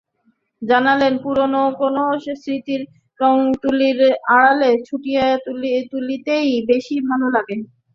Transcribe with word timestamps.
জানালেন, 0.61 1.13
পুরোনো 1.23 1.61
কোনো 1.77 2.03
স্মৃতিকে 2.23 2.75
রংতুলির 3.19 3.99
আঁচড়ে 4.35 4.71
ফুটিয়ে 4.87 5.25
তুলতেই 5.89 6.49
বেশি 6.69 6.95
ভালো 7.09 7.27
লাগে 7.35 7.55
তাঁর। 7.57 7.69